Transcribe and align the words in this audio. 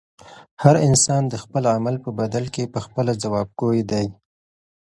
هر 0.63 0.75
انسان 0.87 1.21
د 1.27 1.33
خپل 1.43 1.63
عمل 1.75 1.95
په 2.05 2.09
بدل 2.19 2.45
کې 2.53 2.71
پخپله 2.75 3.11
ځوابګوی 3.23 3.81
دی. 3.91 4.05